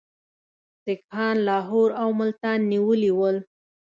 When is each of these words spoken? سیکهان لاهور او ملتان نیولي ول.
سیکهان 0.83 1.35
لاهور 1.47 1.89
او 2.01 2.09
ملتان 2.19 2.59
نیولي 2.71 3.11
ول. 3.19 3.37